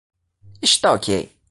[0.63, 1.29] Está ok